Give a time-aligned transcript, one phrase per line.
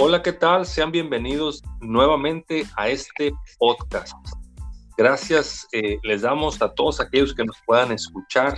[0.00, 0.64] Hola, ¿qué tal?
[0.64, 4.14] Sean bienvenidos nuevamente a este podcast.
[4.96, 8.56] Gracias eh, les damos a todos aquellos que nos puedan escuchar.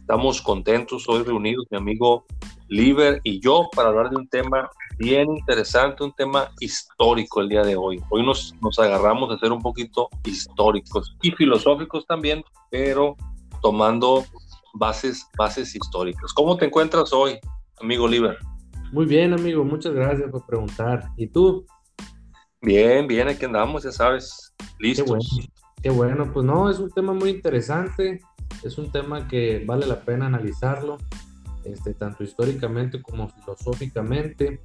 [0.00, 2.26] Estamos contentos hoy reunidos, mi amigo
[2.66, 4.68] Liber y yo, para hablar de un tema
[4.98, 8.02] bien interesante, un tema histórico el día de hoy.
[8.10, 12.42] Hoy nos, nos agarramos de ser un poquito históricos y filosóficos también,
[12.72, 13.14] pero
[13.62, 14.24] tomando
[14.74, 16.32] bases, bases históricas.
[16.32, 17.38] ¿Cómo te encuentras hoy,
[17.80, 18.36] amigo Liber?
[18.96, 21.10] Muy bien, amigo, muchas gracias por preguntar.
[21.18, 21.66] ¿Y tú?
[22.62, 25.38] Bien, bien, aquí andamos, ya sabes, listos.
[25.82, 28.20] Qué bueno, pues no, es un tema muy interesante,
[28.64, 30.96] es un tema que vale la pena analizarlo,
[31.64, 34.62] este, tanto históricamente como filosóficamente.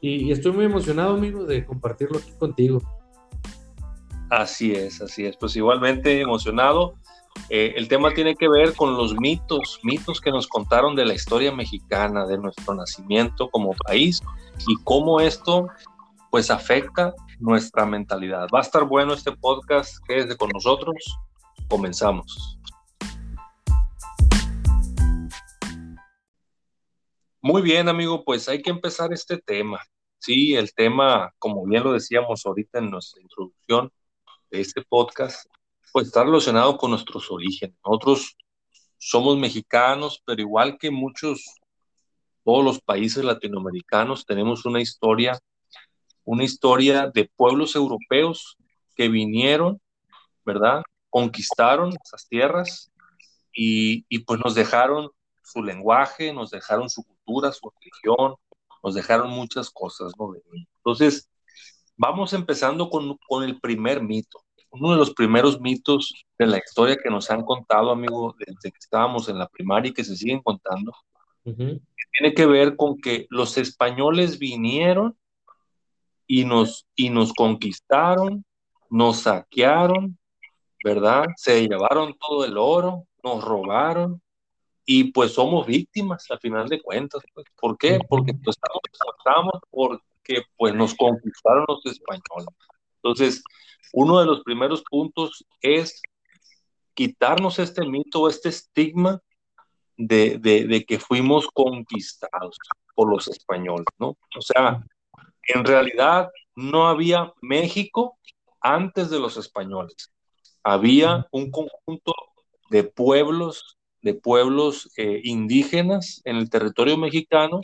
[0.00, 2.82] Y, estoy muy emocionado, amigo, de compartirlo aquí contigo.
[4.28, 5.36] Así es, así es.
[5.36, 6.94] Pues igualmente emocionado.
[7.48, 11.14] Eh, el tema tiene que ver con los mitos, mitos que nos contaron de la
[11.14, 14.20] historia mexicana, de nuestro nacimiento como país
[14.66, 15.68] y cómo esto
[16.30, 18.48] pues afecta nuestra mentalidad.
[18.54, 20.96] Va a estar bueno este podcast, quédese con nosotros,
[21.68, 22.58] comenzamos.
[27.40, 29.80] Muy bien, amigo, pues hay que empezar este tema.
[30.18, 33.92] Sí, el tema, como bien lo decíamos ahorita en nuestra introducción
[34.50, 35.46] de este podcast,
[35.96, 37.74] pues está relacionado con nuestros orígenes.
[37.82, 38.36] Nosotros
[38.98, 41.42] somos mexicanos, pero igual que muchos,
[42.44, 45.38] todos los países latinoamericanos, tenemos una historia,
[46.22, 48.58] una historia de pueblos europeos
[48.94, 49.80] que vinieron,
[50.44, 50.82] ¿verdad?
[51.08, 52.92] Conquistaron esas tierras
[53.50, 55.08] y, y pues nos dejaron
[55.42, 58.34] su lenguaje, nos dejaron su cultura, su religión,
[58.82, 60.12] nos dejaron muchas cosas.
[60.76, 61.30] Entonces,
[61.96, 64.45] vamos empezando con, con el primer mito
[64.78, 68.78] uno de los primeros mitos de la historia que nos han contado, amigo, desde que
[68.78, 70.92] estábamos en la primaria y que se siguen contando,
[71.44, 75.16] tiene que ver con que los españoles vinieron
[76.26, 78.44] y nos, y nos conquistaron,
[78.90, 80.18] nos saquearon,
[80.84, 81.26] ¿verdad?
[81.36, 84.20] Se llevaron todo el oro, nos robaron
[84.84, 87.22] y pues somos víctimas al final de cuentas.
[87.34, 87.46] Pues.
[87.60, 87.98] ¿Por qué?
[88.08, 88.80] Porque pues, estamos,
[89.18, 92.48] estamos porque pues nos conquistaron los españoles.
[93.06, 93.44] Entonces,
[93.92, 96.02] uno de los primeros puntos es
[96.92, 99.20] quitarnos este mito, este estigma
[99.96, 102.58] de, que fuimos conquistados
[102.96, 104.08] por los españoles, ¿no?
[104.36, 104.84] O sea,
[105.54, 108.18] en realidad no había México
[108.60, 110.12] antes de los españoles.
[110.64, 112.12] Había un conjunto
[112.70, 117.60] de pueblos, de pueblos eh, indígenas en el territorio mexicano,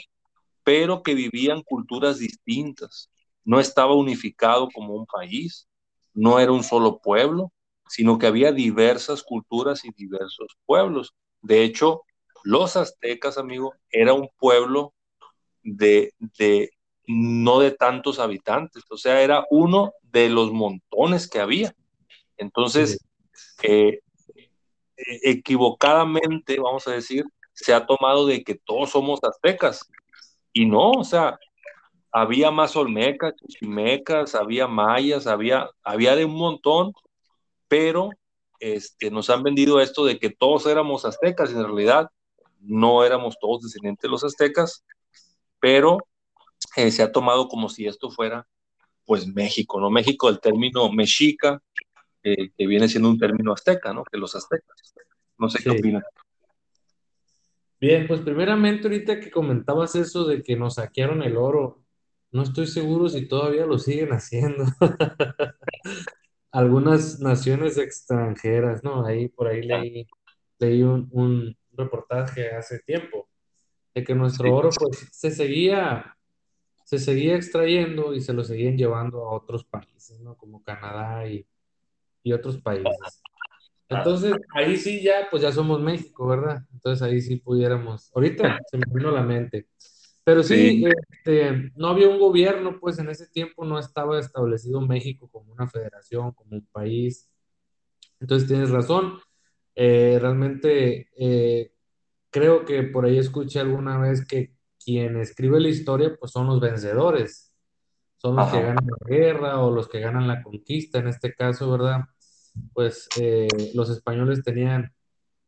[0.63, 3.12] pero que vivían culturas distintas.
[3.45, 5.69] No estaba unificado como un país
[6.15, 7.53] no era un solo pueblo,
[7.89, 11.15] sino que había diversas culturas y diversos pueblos.
[11.41, 12.03] De hecho,
[12.45, 14.95] los aztecas, amigo, era un pueblo
[15.63, 16.71] de, de
[17.07, 21.75] no de tantos habitantes, o sea, era uno de los montones que había.
[22.37, 22.99] Entonces,
[23.63, 24.01] eh,
[24.97, 29.89] equivocadamente, vamos a decir, se ha tomado de que todos somos aztecas.
[30.53, 31.39] Y no, o sea,
[32.13, 36.93] había más olmecas, chichimecas, había mayas, había, había de un montón,
[37.69, 38.11] pero
[38.61, 42.11] este, nos han vendido esto de que todos éramos aztecas, y en realidad
[42.61, 44.85] no éramos todos descendientes de los aztecas,
[45.59, 45.99] pero
[46.77, 48.47] eh, se ha tomado como si esto fuera
[49.05, 49.91] pues México, ¿no?
[49.91, 51.61] México, el término mexica,
[52.23, 54.05] eh, que viene siendo un término azteca, ¿no?
[54.05, 54.95] Que los aztecas.
[55.39, 56.05] No sé qué opinas.
[57.81, 61.83] Bien, pues primeramente ahorita que comentabas eso de que nos saquearon el oro,
[62.33, 64.65] no estoy seguro si todavía lo siguen haciendo.
[66.51, 69.07] Algunas naciones extranjeras, ¿no?
[69.07, 70.07] Ahí por ahí leí,
[70.59, 73.29] leí un, reportaje hace tiempo
[73.95, 76.19] de que nuestro oro pues se seguía
[76.85, 80.37] se seguía extrayendo y se lo seguían llevando a otros países, ¿no?
[80.37, 81.47] Como Canadá y,
[82.23, 83.23] y otros países.
[83.89, 86.63] Entonces, ahí sí ya, pues ya somos México, ¿verdad?
[86.73, 89.69] Entonces ahí sí pudiéramos, ahorita se me vino a la mente,
[90.25, 95.29] pero sí, Este, no había un gobierno, pues en ese tiempo no estaba establecido México
[95.31, 97.29] como una federación, como un país.
[98.21, 99.19] Entonces tienes razón.
[99.75, 101.73] Eh, realmente eh,
[102.31, 104.55] creo que por ahí escuché alguna vez que
[104.85, 107.53] quien escribe la historia, pues son los vencedores.
[108.17, 111.69] Son los que ganan la guerra o los que ganan la conquista, en este caso,
[111.71, 112.03] ¿verdad?
[112.73, 114.93] Pues eh, los españoles tenían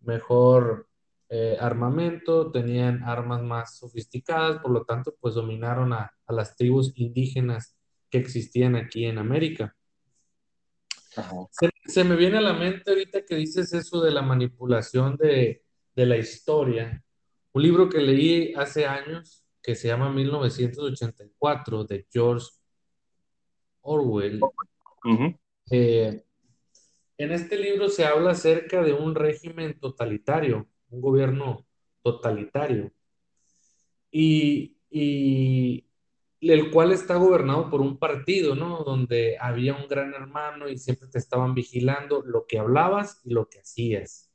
[0.00, 0.88] mejor
[1.36, 7.76] eh, armamento, tenían armas más sofisticadas, por lo tanto, pues dominaron a, las tribus indígenas
[8.08, 9.74] que existían aquí en América.
[11.86, 15.64] Se, me viene a la mente ahorita que dices eso de la manipulación de,
[15.96, 17.02] la historia.
[17.52, 22.46] Un libro que leí hace años que se llama 1984 de George
[23.80, 24.40] Orwell.
[25.68, 26.24] Eh,
[27.18, 31.66] en este libro se habla acerca de un régimen totalitario, un gobierno
[32.02, 32.92] totalitario,
[34.10, 34.76] y,
[36.40, 38.84] el cual está gobernado por un partido, ¿no?
[38.84, 43.48] Donde había un gran hermano y siempre te estaban vigilando lo que hablabas y lo
[43.48, 44.30] que hacías.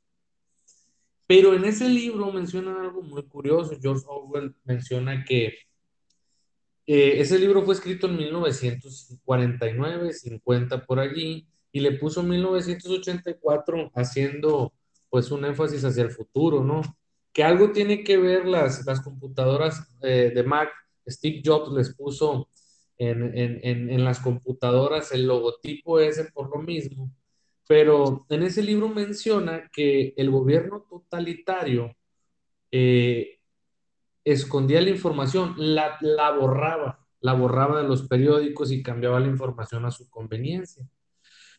[1.26, 3.78] Pero en ese libro mencionan algo muy curioso.
[3.80, 5.54] George Orwell menciona que
[6.86, 14.72] eh, ese libro fue escrito en 1949, 50 por allí, y le puso 1984 haciendo
[15.10, 16.82] pues un énfasis hacia el futuro, ¿no?
[17.32, 20.70] Que algo tiene que ver las, las computadoras eh, de Mac.
[21.06, 22.48] Steve Jobs les puso
[22.98, 27.10] en, en, en, las computadoras el logotipo ese por lo mismo
[27.70, 31.94] pero en ese libro menciona que el gobierno totalitario
[32.72, 33.38] eh,
[34.24, 39.84] escondía la información, la, la borraba, la borraba de los periódicos y cambiaba la información
[39.84, 40.84] a su conveniencia.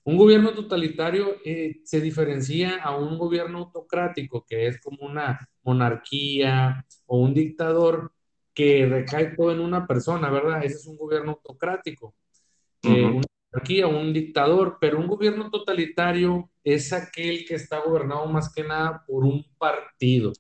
[0.04, 6.86] Un gobierno totalitario eh, se diferencia a un gobierno autocrático, que es como una monarquía
[7.06, 8.12] o un dictador
[8.54, 10.64] que recae todo en una persona, ¿verdad?
[10.64, 12.16] Ese es un gobierno autocrático.
[12.84, 13.22] Eh,
[13.54, 18.64] aquí a un dictador, pero un gobierno totalitario es aquel que está gobernado más que
[18.64, 20.34] nada por un partido.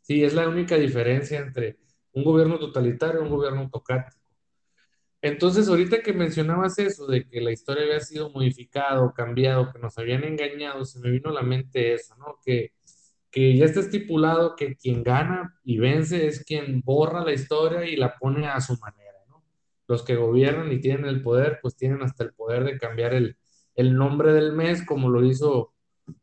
[0.00, 1.78] Sí, es la única diferencia entre
[2.12, 4.25] un gobierno totalitario y un gobierno autocrático.
[5.26, 9.96] Entonces, ahorita que mencionabas eso, de que la historia había sido modificada cambiado, que nos
[9.98, 12.38] habían engañado, se me vino a la mente eso, ¿no?
[12.44, 12.72] Que,
[13.30, 17.96] que ya está estipulado que quien gana y vence es quien borra la historia y
[17.96, 19.06] la pone a su manera
[19.88, 23.36] los que gobiernan y tienen el poder, pues tienen hasta el poder de cambiar el,
[23.76, 25.74] nombre del mes, como lo hizo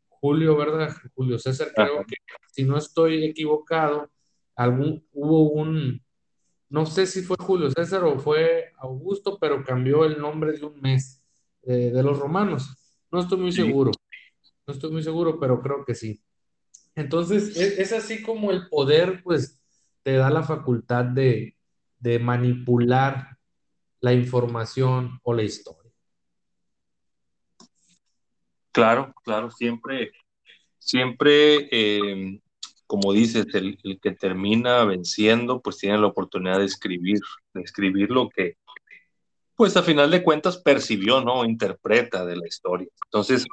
[0.08, 0.94] Julio, ¿verdad?
[1.14, 2.16] Julio César, creo que,
[2.50, 4.10] si no estoy equivocado,
[4.56, 6.03] algún, hubo un,
[6.68, 10.80] no sé si fue Julio César o fue Augusto, pero cambió el nombre de un
[10.80, 11.22] mes
[11.62, 12.76] eh, de los romanos.
[13.10, 13.92] No estoy muy seguro,
[14.66, 16.20] no estoy muy seguro, pero creo que sí.
[16.94, 19.60] Entonces, es, es así como el poder, pues,
[20.02, 21.56] te da la facultad de,
[21.98, 23.38] de manipular
[24.00, 25.90] la información o la historia.
[28.70, 30.12] Claro, claro, siempre,
[30.78, 32.40] siempre, eh,
[32.94, 37.18] como dices, el, que termina venciendo, pues tiene la oportunidad de escribir,
[37.52, 38.56] de escribir lo que,
[39.56, 41.44] pues a final de cuentas percibió, ¿no?
[41.44, 42.86] Interpreta de la historia.
[43.06, 43.46] Entonces,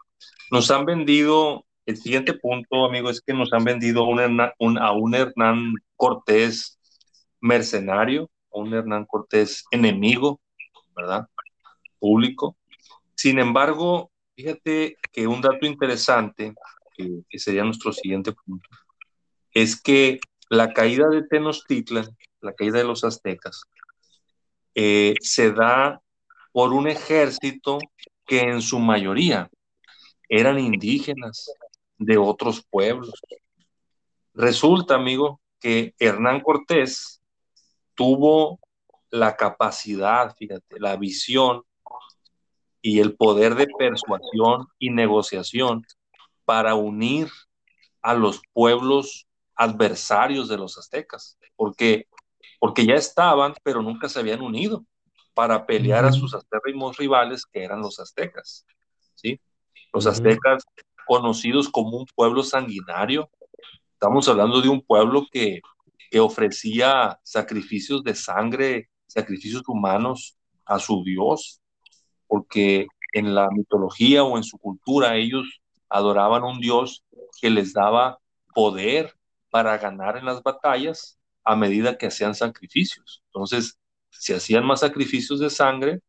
[0.52, 5.74] nos han vendido, el siguiente punto, amigo, es que nos han vendido a un Hernán
[5.96, 6.80] Cortés
[7.40, 10.40] mercenario, un Hernán Cortés enemigo,
[10.96, 11.28] ¿verdad?
[11.98, 12.58] Público.
[13.16, 16.54] Sin embargo, fíjate que un dato interesante,
[16.96, 18.70] que, sería nuestro siguiente punto,
[19.53, 20.19] es que
[20.50, 23.63] la caída de Tenochtitlan, la caída de los aztecas,
[24.75, 26.01] eh, se da
[26.51, 27.80] por un ejército
[28.25, 29.50] que en su mayoría
[30.30, 31.51] eran indígenas
[31.98, 33.13] de otros pueblos.
[34.33, 37.21] Resulta, amigo, que Hernán Cortés
[37.95, 38.59] tuvo
[39.09, 41.63] la capacidad, fíjate, la visión
[42.81, 45.86] y el poder de persuasión y negociación
[46.45, 47.30] para unir
[48.01, 52.07] a los pueblos adversarios de los aztecas, porque,
[52.59, 54.85] porque ya estaban, pero nunca se habían unido
[55.33, 58.66] para pelear a sus acérrimos rivales, que eran los aztecas.
[59.16, 59.40] ¿sí?
[59.94, 60.64] Los aztecas,
[61.06, 63.30] conocidos como un pueblo sanguinario,
[63.94, 65.61] estamos hablando de un pueblo que,
[66.09, 71.61] que ofrecía sacrificios de sangre sacrificios humanos a su Dios,
[72.28, 77.04] porque en la mitología o en su cultura ellos adoraban a un Dios
[77.42, 78.19] que les daba
[78.54, 79.14] poder
[79.52, 83.22] para ganar en las batallas a medida que hacían sacrificios.
[83.28, 83.78] Entonces,
[84.10, 86.00] si hacían más sacrificios de sangre,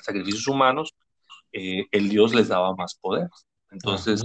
[0.00, 0.94] sacrificios humanos,
[1.52, 3.28] eh, el Dios les daba más poder.
[3.70, 4.24] Entonces,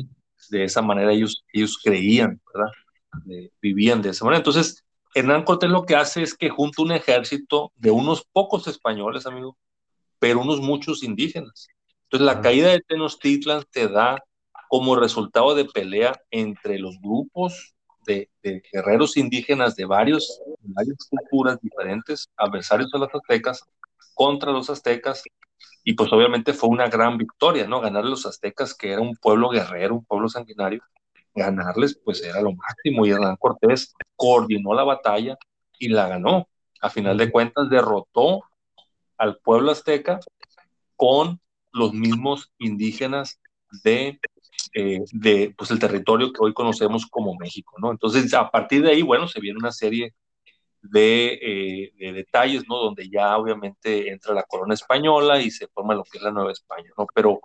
[0.49, 2.71] de esa manera ellos, ellos creían, ¿verdad?
[3.61, 4.39] vivían de esa manera.
[4.39, 9.25] Entonces, Hernán Cortés lo que hace es que junta un ejército de unos pocos españoles,
[9.25, 9.57] amigo,
[10.19, 11.67] pero unos muchos indígenas.
[12.03, 14.23] Entonces, la caída de Tenochtitlan te da
[14.69, 18.29] como resultado de pelea entre los grupos de,
[18.71, 23.63] guerreros indígenas de varios, varias culturas diferentes, adversarios de las aztecas,
[24.13, 25.23] contra los aztecas,
[25.83, 27.81] y pues obviamente fue una gran victoria, ¿no?
[27.81, 30.81] Ganar a los aztecas, que era un pueblo guerrero, un pueblo sanguinario,
[31.33, 35.37] ganarles pues era lo máximo y Hernán Cortés coordinó la batalla
[35.79, 36.47] y la ganó.
[36.81, 38.43] A final de cuentas derrotó
[39.17, 40.19] al pueblo azteca
[40.95, 41.39] con
[41.71, 43.39] los mismos indígenas
[43.83, 44.19] de,
[44.73, 47.91] eh, de pues, el territorio que hoy conocemos como México, ¿no?
[47.91, 50.13] Entonces, a partir de ahí, bueno, se viene una serie
[50.81, 52.77] de, de, detalles, ¿no?
[52.77, 56.51] Donde ya obviamente entra la corona española y se forma lo que es la Nueva
[56.51, 57.05] España, ¿no?
[57.13, 57.39] Pero,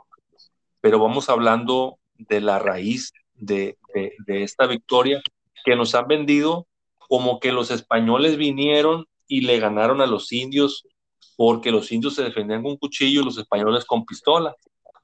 [0.80, 5.21] pero vamos hablando de la raíz de, de, esta victoria
[5.64, 6.66] que nos han vendido
[6.99, 10.87] como que los españoles vinieron y le ganaron a los indios
[11.37, 14.54] porque los indios se defendían con cuchillo y los españoles con pistola.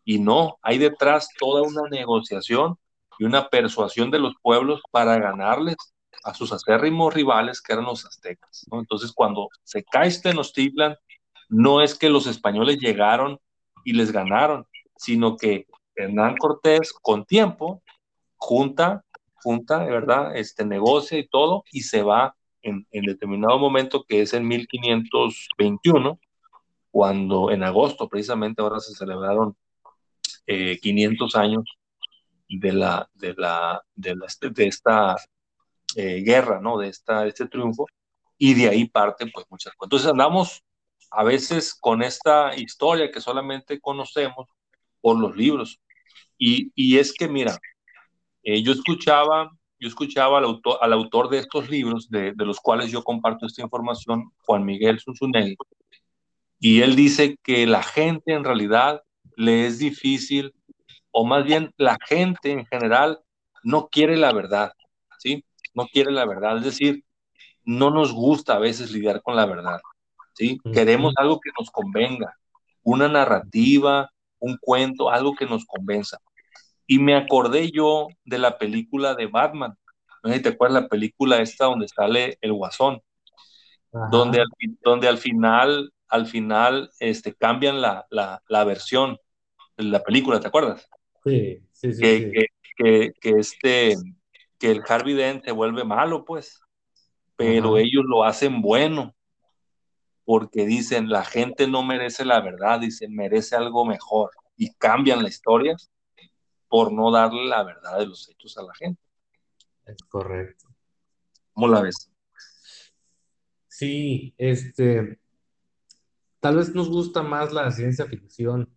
[0.04, 2.76] Y no, hay detrás toda una negociación
[3.18, 5.76] y una persuasión de los pueblos para ganarles
[6.24, 8.66] a sus acérrimos rivales que eran los aztecas.
[8.70, 10.96] Entonces, cuando se cae Tenochtitlan,
[11.48, 13.38] no es que los españoles llegaron
[13.84, 14.66] y les ganaron,
[14.96, 17.82] sino que Hernán Cortés, con tiempo,
[18.36, 19.04] junta,
[19.34, 24.22] junta, de verdad, este, negocia y todo, y se va en, en, determinado momento, que
[24.22, 26.18] es en 1521,
[26.90, 29.56] cuando en agosto, precisamente ahora se celebraron
[30.46, 31.64] 500 eh, años
[32.48, 34.16] de la, de la, de,
[34.50, 35.16] de esta
[35.96, 36.78] eh, guerra, ¿no?
[36.78, 37.86] De, esta, este triunfo,
[38.38, 39.86] y de ahí parten pues muchas cosas.
[39.86, 40.62] Entonces andamos
[41.10, 44.48] a veces con esta historia que solamente conocemos
[45.00, 45.80] por los libros.
[46.38, 47.58] Y, y es que, mira,
[48.42, 52.58] eh, yo escuchaba, yo escuchaba al autor, al autor de estos libros, de, de, los
[52.60, 55.56] cuales yo comparto esta información, Juan Miguel Zunzunegui,
[56.58, 59.02] y él dice que la gente en realidad
[59.42, 60.54] le es difícil,
[61.10, 63.20] o más bien la gente en general
[63.62, 64.72] no quiere la verdad,
[65.18, 65.44] ¿sí?
[65.74, 67.04] No quiere la verdad, es decir,
[67.64, 69.80] no nos gusta a veces lidiar con la verdad,
[70.34, 70.58] ¿sí?
[70.72, 72.36] Queremos algo que nos convenga,
[72.82, 76.18] una narrativa, un cuento, algo que nos convenza.
[76.86, 79.74] Y me acordé yo de la película de Batman.
[80.22, 83.00] No sé si te acuerdas la película esta donde sale el guasón,
[84.10, 84.48] donde al,
[84.82, 89.18] donde al final, al final este, cambian la, la, la versión
[89.82, 90.88] la película, ¿te acuerdas?
[91.24, 92.00] Sí, sí, sí.
[92.00, 93.96] Que, Que, que, este,
[94.58, 96.60] que el Harvey Dent se vuelve malo, pues,
[97.36, 99.14] pero ellos lo hacen bueno,
[100.24, 105.28] porque dicen, la gente no merece la verdad, dicen, merece algo mejor, y cambian la
[105.28, 105.76] historia
[106.68, 109.02] por no darle la verdad de los hechos a la gente.
[109.84, 110.68] Es correcto.
[111.52, 112.10] ¿Cómo la ves?
[113.68, 115.18] Sí, este,
[116.40, 118.72] tal vez nos gusta más la ciencia ficción,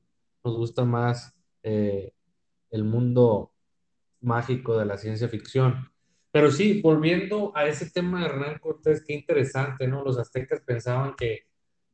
[0.46, 1.34] nos gusta más
[1.64, 2.14] eh,
[2.72, 3.52] el mundo
[4.22, 5.90] mágico de la ciencia ficción.
[6.32, 10.04] Pero sí, volviendo a ese tema de Hernán Cortés, qué interesante, ¿no?
[10.04, 11.48] Los aztecas pensaban que,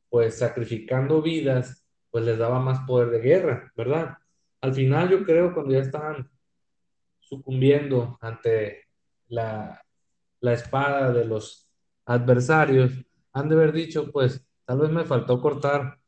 [0.08, 4.18] pues, sacrificando vidas, pues les daba más poder de guerra, ¿verdad?
[4.62, 6.30] al final yo creo cuando ya estaban
[7.20, 8.88] sucumbiendo ante
[9.28, 9.84] la,
[10.40, 11.68] espada de los
[12.06, 12.92] adversarios,
[13.32, 15.98] han de haber dicho, pues tal vez me faltó cortar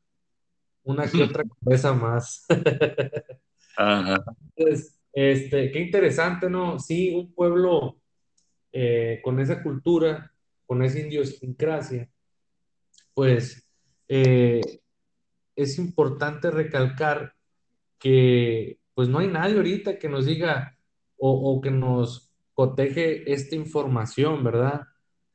[0.85, 2.47] una que otra cabeza más.
[4.57, 6.79] Entonces, este, qué interesante, ¿no?
[6.79, 7.97] Sí, un pueblo
[8.73, 10.33] eh, con esa cultura,
[10.67, 12.09] con esa idiosincrasia,
[13.15, 13.69] pues
[14.09, 14.61] eh,
[15.57, 17.35] es importante recalcar
[17.99, 20.77] que pues no hay nadie ahorita que nos diga
[21.17, 24.83] o, que nos coteje esta información, ¿verdad?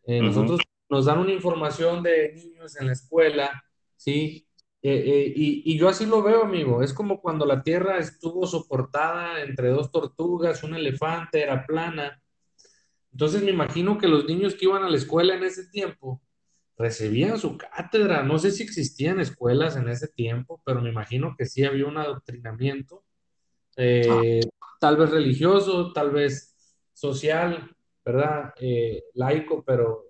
[0.06, 3.64] Eh, nosotros nos dan una información de niños en la escuela,
[3.96, 4.49] ¿sí?
[4.82, 6.82] Eh, eh, y, yo así lo veo, amigo.
[6.82, 12.22] Es como cuando la Tierra estuvo soportada entre dos tortugas, un elefante, era plana.
[13.12, 16.22] Entonces me imagino que los niños que iban a la escuela en ese tiempo,
[16.78, 18.24] recibían su cátedra.
[18.24, 21.98] No sé si existían escuelas en ese tiempo, pero me imagino que sí había un
[21.98, 23.04] adoctrinamiento,
[23.76, 24.40] eh,
[24.80, 26.56] tal vez religioso, tal vez
[26.94, 28.54] social, ¿verdad?
[29.14, 30.06] Laico, pero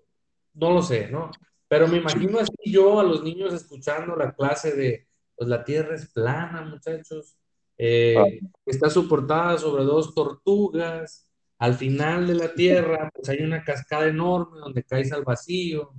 [0.54, 1.32] no lo sé, ¿no?
[1.70, 5.08] Pero me imagino así yo a los niños escuchando la clase de,
[5.38, 7.38] pues la tierra es plana, muchachos,
[7.78, 14.08] eh, está soportada sobre dos tortugas, al final de la tierra, pues hay una cascada
[14.08, 15.94] enorme donde caes al vacío,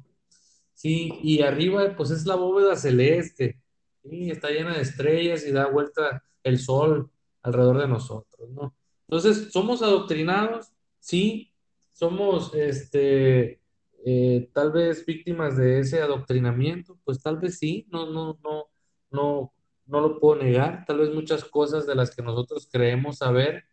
[0.80, 3.60] Sí, y arriba pues es la bóveda celeste,
[4.02, 7.10] y está llena de estrellas y da vuelta el sol
[7.42, 8.74] alrededor de nosotros, ¿no?
[9.06, 10.72] Entonces, ¿somos adoctrinados?
[10.98, 11.52] Sí,
[11.92, 13.59] somos, este,
[14.04, 18.70] eh, tal vez víctimas de ese adoctrinamiento, pues tal vez sí, no, no, no,
[19.10, 19.52] no,
[19.86, 23.64] no lo puedo negar, tal vez muchas cosas de las que nosotros creemos saber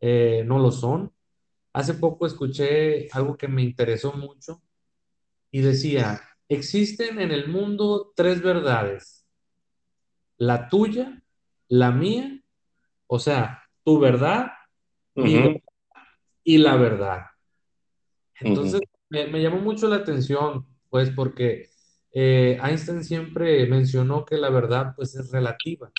[0.00, 1.12] eh, no lo son.
[1.72, 4.62] Hace poco escuché algo que me interesó mucho
[5.50, 9.26] y decía, Existen en el mundo tres verdades.
[10.38, 11.22] La tuya,
[11.68, 12.40] la mía,
[13.06, 14.52] o sea, tu verdad,
[15.14, 17.26] y la verdad.
[18.40, 21.70] Entonces, me, llamó mucho la atención, pues, porque
[22.12, 25.90] eh, Einstein siempre mencionó que la verdad, pues, es relativa.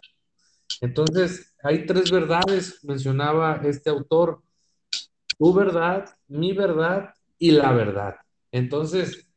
[0.81, 4.41] Entonces, hay tres verdades, mencionaba este autor,
[5.37, 8.15] tu verdad, mi verdad y la verdad.
[8.51, 9.27] Entonces,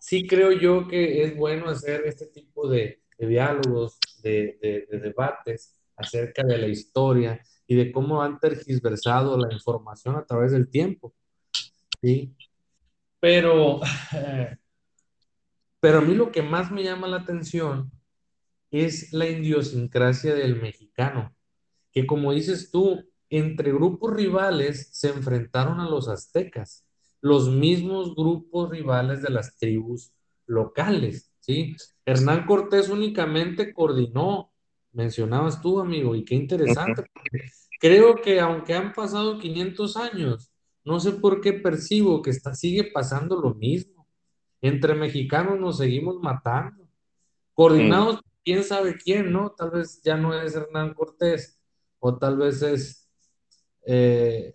[0.00, 6.42] sí creo yo que es bueno hacer este tipo de, diálogos, de, de, debates acerca
[6.42, 11.14] de la historia y de cómo han tergiversado la información a través del tiempo.
[12.02, 12.34] ¿sí?
[13.24, 13.80] Pero,
[15.80, 17.90] pero a mí lo que más me llama la atención
[18.70, 21.34] es la idiosincrasia del mexicano,
[21.90, 26.84] que como dices tú, entre grupos rivales se enfrentaron a los aztecas,
[27.22, 30.12] los mismos grupos rivales de las tribus
[30.44, 31.74] locales, ¿sí?
[32.04, 34.52] Hernán Cortés únicamente coordinó,
[34.92, 37.04] mencionabas tú, amigo, y qué interesante.
[37.80, 40.53] Creo que aunque han pasado 500 años,
[40.84, 44.06] no sé por qué percibo que está, sigue pasando lo mismo.
[44.60, 46.86] Entre mexicanos nos seguimos matando.
[47.54, 48.20] Coordinados, mm.
[48.44, 49.50] quién sabe quién, ¿no?
[49.50, 51.58] Tal vez ya no es Hernán Cortés,
[51.98, 53.08] o tal vez es
[53.86, 54.54] eh,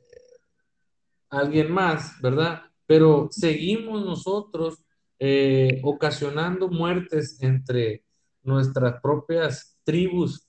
[1.29, 2.63] alguien más, ¿verdad?
[2.85, 4.83] Pero seguimos nosotros
[5.19, 8.03] eh, ocasionando muertes entre
[8.43, 10.47] nuestras propias tribus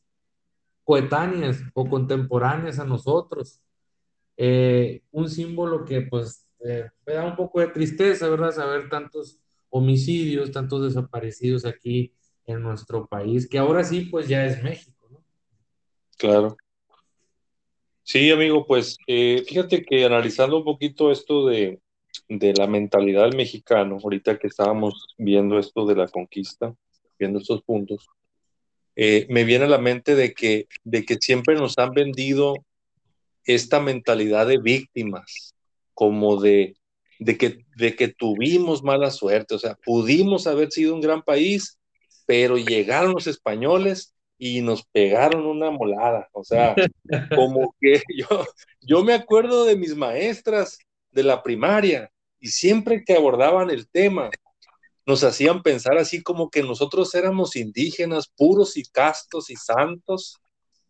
[0.84, 3.60] coetáneas o contemporáneas a nosotros.
[4.42, 8.52] Eh, un símbolo que pues me da un poco de tristeza, ¿verdad?
[8.52, 12.14] Saber tantos homicidios, tantos desaparecidos aquí
[12.46, 15.22] en nuestro país, que ahora sí pues ya es México, ¿no?
[16.16, 16.56] Claro.
[18.02, 21.78] Sí, amigo, pues eh, fíjate que analizando un poquito esto de,
[22.30, 26.74] la mentalidad del mexicano, ahorita que estábamos viendo esto de la conquista,
[27.18, 28.08] viendo estos puntos,
[28.96, 32.54] eh, me viene a la mente de que, de que siempre nos han vendido
[33.44, 35.54] esta mentalidad de víctimas,
[35.94, 36.76] como de,
[37.18, 41.78] de, que, de que tuvimos mala suerte, o sea, pudimos haber sido un gran país,
[42.26, 46.28] pero llegaron los españoles y nos pegaron una molada.
[46.32, 46.74] O sea,
[47.34, 48.46] como que yo,
[48.80, 50.78] yo me acuerdo de mis maestras
[51.10, 54.30] de la primaria y siempre que abordaban el tema,
[55.06, 60.38] nos hacían pensar así como que nosotros éramos indígenas puros y castos y santos,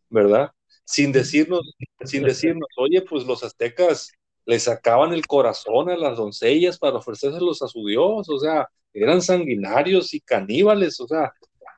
[0.09, 0.53] ¿verdad?
[0.91, 1.73] Sin decirnos,
[2.05, 4.11] sin decirnos, oye, pues los aztecas
[4.45, 9.23] le sacaban el corazón a las doncellas para ofrecérselos a su dios, o sea, eran
[9.23, 11.33] sanguinarios y caníbales, o sea,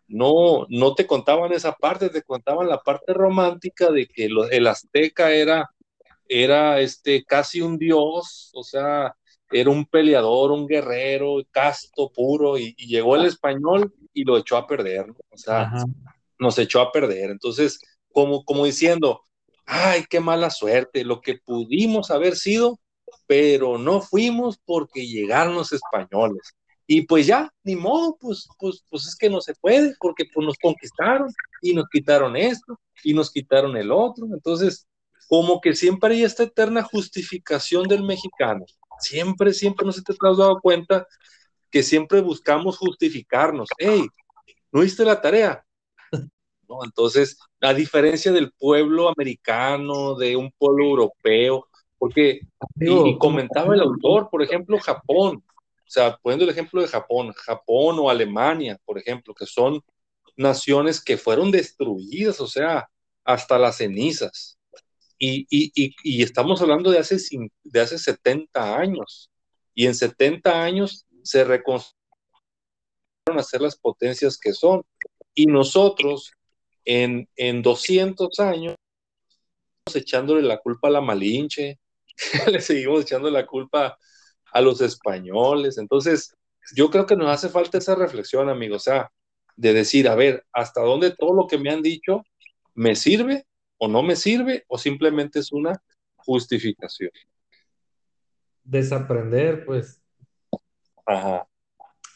[0.08, 5.30] no, no te contaban esa parte, te contaban la parte romántica de que el azteca
[5.30, 5.68] era,
[6.26, 9.14] era este, casi un dios, o sea,
[9.50, 14.66] era un peleador, un guerrero, casto, puro, y, llegó el español y lo echó a
[14.66, 15.70] perder, o sea,
[16.38, 17.30] nos echó a perder.
[17.30, 17.78] Entonces,
[18.12, 19.22] como, como diciendo,
[19.66, 22.78] ay, qué mala suerte, lo que pudimos haber sido,
[23.26, 26.54] pero no fuimos porque llegaron los españoles.
[26.86, 30.46] Y pues ya, ni modo, pues, pues, pues es que no se puede, porque pues
[30.46, 34.26] nos conquistaron y nos quitaron esto y nos quitaron el otro.
[34.26, 34.86] Entonces,
[35.28, 38.66] como que siempre hay esta eterna justificación del mexicano.
[39.00, 41.06] Siempre, siempre, no se te has dado cuenta
[41.70, 43.68] que siempre buscamos justificarnos.
[43.78, 44.06] Hey,
[44.70, 45.64] ¿no hiciste la tarea?
[46.72, 46.84] ¿No?
[46.84, 52.40] Entonces, a diferencia del pueblo americano, de un pueblo europeo, porque,
[52.80, 57.96] y comentaba el autor, por ejemplo, Japón, o sea, poniendo el ejemplo de Japón, Japón
[57.98, 59.82] o Alemania, por ejemplo, que son
[60.36, 62.88] naciones que fueron destruidas, o sea,
[63.24, 64.58] hasta las cenizas.
[65.18, 67.18] Y, y, y, estamos hablando de hace,
[67.62, 69.30] de hace 70 años.
[69.74, 71.94] Y en 70 años se reconstruyeron
[73.36, 74.82] a ser las potencias que son.
[75.34, 76.32] Y nosotros,
[76.84, 78.74] en, en 200 años,
[79.94, 81.78] echándole la culpa a la Malinche,
[82.50, 83.98] le seguimos echando la culpa
[84.52, 85.78] a los españoles.
[85.78, 86.34] Entonces,
[86.74, 89.10] yo creo que nos hace falta esa reflexión, amigo, o sea,
[89.56, 92.22] de decir, a ver, hasta dónde todo lo que me han dicho
[92.74, 93.46] me sirve
[93.78, 95.82] o no me sirve o simplemente es una
[96.16, 97.10] justificación.
[98.64, 100.00] Desaprender, pues.
[101.04, 101.46] Ajá.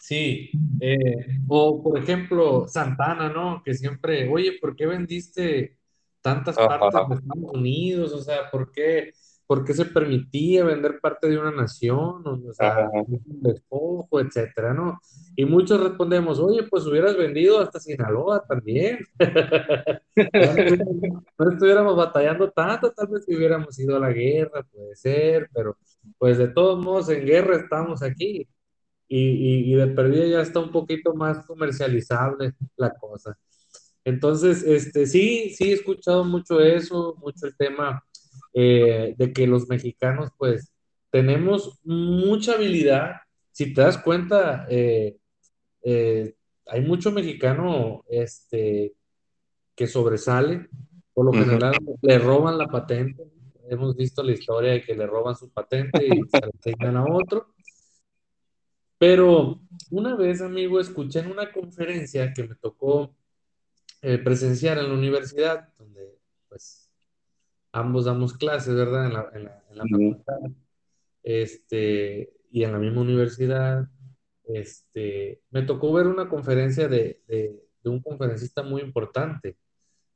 [0.07, 3.61] Sí, eh, o por ejemplo, Santana, ¿no?
[3.64, 5.79] Que siempre, oye, ¿por qué vendiste
[6.21, 8.12] tantas partes de Estados Unidos?
[8.12, 9.12] O sea, ¿por qué?
[9.47, 12.23] ¿por qué se permitía vender parte de una nación?
[12.27, 15.01] O sea, un despojo, etcétera, ¿no?
[15.37, 18.99] Y muchos respondemos, oye, pues hubieras vendido hasta Sinaloa también.
[21.38, 25.77] no, estuviéramos batallando tanto, tal vez si hubiéramos ido a la guerra, puede ser, pero
[26.19, 28.49] pues de todos modos en guerra estamos aquí.
[29.09, 33.38] Y, y, y de perdida ya está un poquito más comercializable la cosa.
[34.05, 38.05] Entonces, este, sí, sí he escuchado mucho eso, mucho el tema
[38.55, 40.73] eh, de que los mexicanos pues
[41.11, 43.16] tenemos mucha habilidad.
[43.51, 45.16] Si te das cuenta, eh,
[45.83, 46.35] eh,
[46.66, 48.95] hay mucho mexicano este,
[49.75, 50.69] que sobresale,
[51.12, 53.25] por lo general le roban la patente.
[53.69, 57.05] Hemos visto la historia de que le roban su patente y se la asignan a
[57.05, 57.56] otro.
[58.98, 63.14] Pero una vez, amigo, escuché en una conferencia que me tocó
[64.02, 66.90] eh, presenciar en la universidad, donde pues
[67.72, 69.06] ambos damos clases, ¿verdad?
[69.06, 70.38] En la, en la, en la facultad,
[71.22, 73.88] este, y en la misma universidad,
[74.44, 79.59] este, me tocó ver una conferencia de, de, de un conferencista muy importante,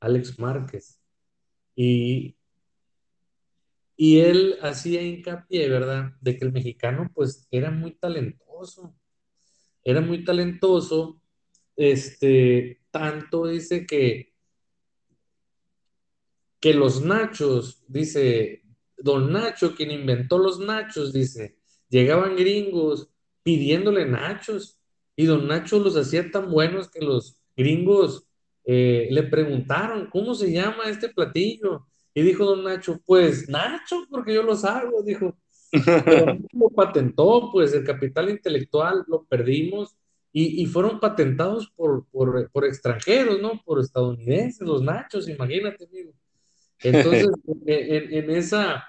[0.00, 1.00] Alex Márquez,
[1.74, 2.36] y,
[4.02, 8.96] y él hacía hincapié, ¿verdad?, de que el mexicano pues era muy talentoso,
[9.84, 11.20] era muy talentoso,
[11.76, 14.32] este, tanto dice que,
[16.60, 18.62] que los nachos, dice,
[18.96, 21.58] don Nacho, quien inventó los nachos, dice,
[21.90, 23.10] llegaban gringos
[23.42, 24.80] pidiéndole nachos
[25.14, 28.26] y don Nacho los hacía tan buenos que los gringos
[28.64, 31.89] eh, le preguntaron, ¿cómo se llama este platillo?
[32.14, 35.36] Y dijo don Nacho, pues Nacho, porque yo los hago, dijo.
[35.70, 39.96] Pero lo patentó, pues el capital intelectual lo perdimos
[40.32, 43.60] y, y fueron patentados por, por, por, extranjeros, ¿no?
[43.64, 46.12] Por estadounidenses, los nachos, imagínate, amigo.
[46.80, 47.28] Entonces,
[47.66, 48.84] en, en, esa,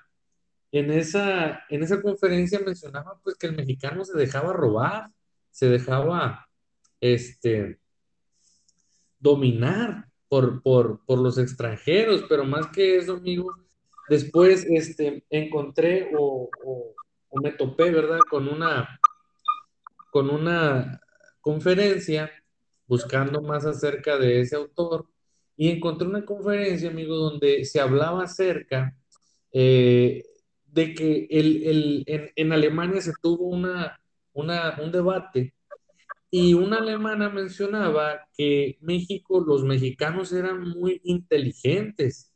[0.71, 5.09] en, esa, en esa conferencia mencionaba pues que el mexicano se dejaba robar,
[5.49, 6.47] se dejaba
[6.99, 7.79] este,
[9.19, 13.53] dominar por, por, por los extranjeros, pero más que eso, amigo,
[14.07, 18.19] después este, encontré o, o, me topé, ¿verdad?
[18.29, 18.97] Con una,
[20.09, 21.01] con una
[21.41, 22.31] conferencia
[22.87, 25.05] buscando más acerca de ese autor
[25.57, 28.95] y encontré una conferencia, amigo, donde se hablaba acerca
[29.51, 30.23] eh,
[30.65, 33.99] de que el, el, en, en, Alemania se tuvo una,
[34.31, 35.53] una, un debate
[36.31, 42.33] y una alemana mencionaba que México, los mexicanos eran muy inteligentes,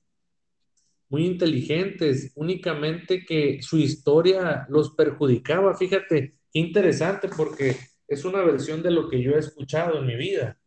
[1.09, 5.75] muy inteligentes, únicamente que su historia los perjudicaba.
[5.75, 7.77] Fíjate, qué interesante porque
[8.07, 10.59] es una versión de lo que yo he escuchado en mi vida.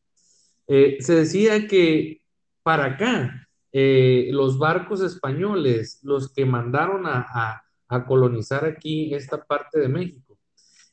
[0.67, 2.23] Eh, se decía que
[2.63, 7.63] para acá, eh, los barcos españoles, los que mandaron a,
[8.07, 10.39] colonizar aquí esta parte de México,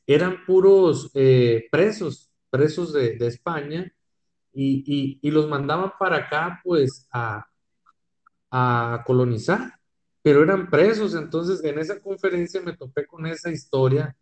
[0.06, 3.92] eran puros eh, presos, presos de, España,
[4.52, 7.46] y, y, los mandaban para acá, pues, a,
[9.04, 9.74] colonizar,
[10.22, 11.14] pero eran presos.
[11.14, 14.16] Entonces, en esa conferencia me topé con esa historia,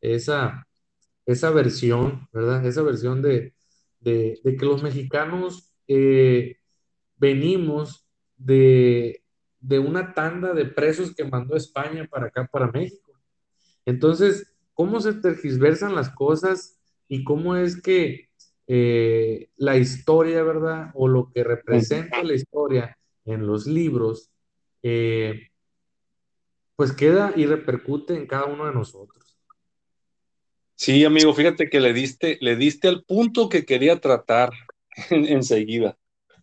[0.00, 0.66] esa,
[1.26, 2.64] esa versión, ¿verdad?
[2.64, 3.54] Esa versión de,
[4.00, 6.56] de, de que los mexicanos eh,
[7.16, 9.24] venimos de,
[9.60, 13.12] de, una tanda de presos que mandó España para acá, para México.
[13.84, 16.79] Entonces, ¿cómo se tergiversan las cosas
[17.10, 18.28] y cómo es que
[18.68, 20.92] eh, la historia, ¿verdad?
[20.94, 24.30] O lo que representa la historia en los libros,
[24.84, 25.48] eh,
[26.76, 29.36] pues queda y repercute en cada uno de nosotros.
[30.76, 34.52] Sí, amigo, fíjate que le diste, le diste al punto que quería tratar
[35.10, 35.98] enseguida.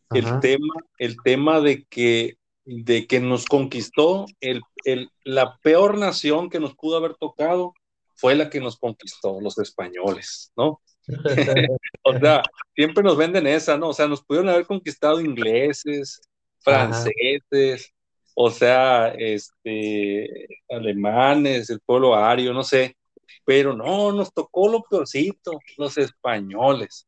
[0.09, 5.97] En el tema, el tema de que, de que nos conquistó, el, el, la peor
[5.97, 7.73] nación que nos pudo haber tocado
[8.17, 10.81] fue la que nos conquistó, los españoles, ¿no?
[12.03, 12.41] o sea,
[12.75, 13.89] siempre nos venden esa, ¿no?
[13.89, 16.19] O sea, nos pudieron haber conquistado ingleses,
[16.59, 17.93] franceses, Ajá.
[18.35, 22.97] o sea, este, alemanes, el pueblo ario, no sé,
[23.45, 27.07] pero no, nos tocó lo peorcito, los españoles.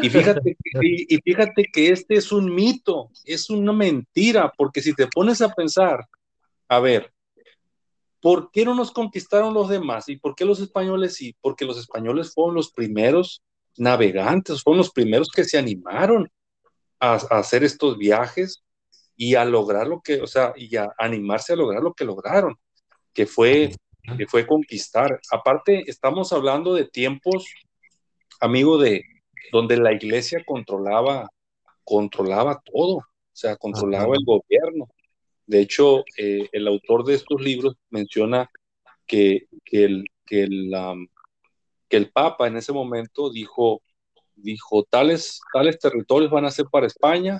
[0.00, 5.06] Y fíjate, y fíjate que este es un mito, es una mentira, porque si te
[5.06, 6.06] pones a pensar,
[6.68, 7.12] a ver,
[8.22, 10.08] ¿por qué no nos conquistaron los demás?
[10.08, 11.36] ¿Y por qué los españoles sí?
[11.40, 13.42] Porque los españoles fueron los primeros
[13.76, 16.30] navegantes, fueron los primeros que se animaron
[17.00, 18.62] a, a hacer estos viajes
[19.16, 22.56] y a lograr lo que, o sea, y a animarse a lograr lo que lograron,
[23.12, 23.74] que fue,
[24.16, 25.20] que fue conquistar.
[25.30, 27.44] Aparte, estamos hablando de tiempos,
[28.40, 29.04] amigo, de
[29.50, 31.28] donde la iglesia controlaba,
[31.82, 34.14] controlaba todo, o sea, controlaba Ajá.
[34.14, 34.88] el gobierno.
[35.52, 38.50] De hecho, eh, el autor de estos libros menciona
[39.06, 41.06] que, que, el, que, el, um,
[41.90, 43.82] que el Papa en ese momento dijo,
[44.34, 47.36] dijo tales, tales territorios van a ser para España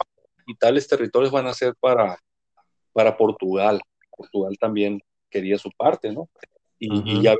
[0.46, 2.18] y tales territorios van a ser para,
[2.92, 3.80] para Portugal.
[4.14, 6.28] Portugal también quería su parte, ¿no?
[6.78, 7.18] Y, uh -huh.
[7.18, 7.34] y ya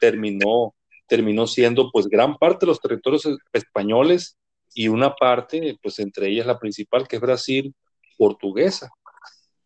[0.00, 0.74] terminó,
[1.06, 4.38] terminó siendo pues gran parte de los territorios españoles
[4.74, 7.74] y una parte, pues entre ellas la principal, que es Brasil,
[8.16, 8.88] portuguesa.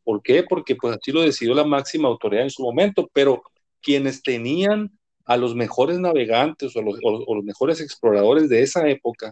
[0.09, 0.42] ¿Por qué?
[0.42, 3.42] Porque pues así lo decidió la máxima autoridad en su momento, pero
[3.83, 4.90] quienes tenían
[5.27, 9.31] a los mejores navegantes o los, o, los mejores exploradores de esa época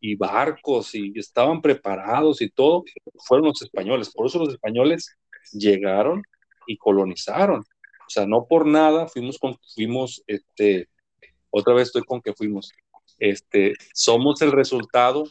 [0.00, 2.84] y barcos y estaban preparados y todo,
[3.26, 4.10] fueron los españoles.
[4.12, 5.16] Por eso los españoles
[5.50, 6.22] llegaron
[6.66, 7.60] y colonizaron.
[7.60, 9.38] O sea, no por nada fuimos,
[9.74, 10.90] fuimos este,
[11.48, 12.70] otra vez estoy con que fuimos.
[13.18, 15.24] Este, somos el resultado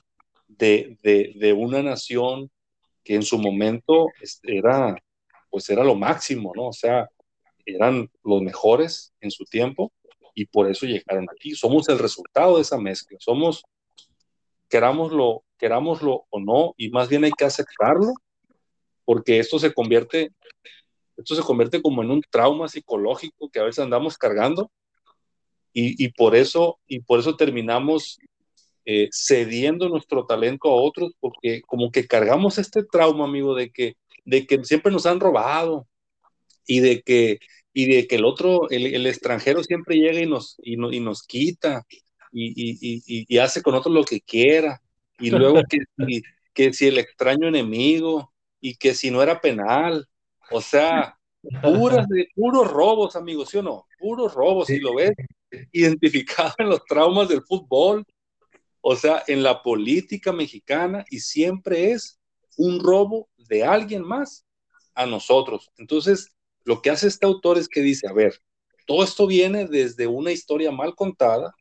[0.47, 2.49] de, de, de una nación
[3.03, 4.95] que en su momento este, era,
[5.49, 6.67] pues era lo máximo, ¿no?
[6.67, 7.09] O sea,
[7.65, 9.91] eran los mejores en su tiempo
[10.33, 11.55] y por eso llegaron aquí.
[11.55, 13.17] Somos el resultado de esa mezcla.
[13.19, 13.63] Somos,
[14.69, 18.13] querámoslo, querámoslo o no, y más bien hay que aceptarlo,
[19.05, 20.31] porque esto se convierte,
[21.17, 24.71] esto se convierte como en un trauma psicológico que a veces andamos cargando
[25.73, 28.19] y, y por eso, y por eso terminamos
[28.85, 33.95] eh, cediendo nuestro talento a otros, porque como que cargamos este trauma, amigo, de que,
[34.25, 35.87] de que siempre nos han robado
[36.65, 37.39] y de que,
[37.73, 40.99] y de que el otro, el, el extranjero siempre llega y nos, y, no, y
[40.99, 41.85] nos quita
[42.31, 44.81] y, y, y, hace con otro lo que quiera.
[45.19, 45.79] Y luego que,
[46.53, 50.07] que si el extraño enemigo y que si no era penal,
[50.49, 51.17] o sea,
[51.61, 53.85] puras puros robos, amigos, ¿sí o no?
[53.99, 55.11] Puros robos, si lo ves
[55.71, 58.05] identificado en los traumas del fútbol,
[58.81, 62.19] o sea, en la política mexicana y siempre es
[62.57, 64.45] un robo de alguien más
[64.95, 65.71] a nosotros.
[65.77, 66.29] Entonces,
[66.63, 68.39] lo que hace este autor es que dice, a ver,
[68.85, 71.53] todo esto viene desde una historia mal contada,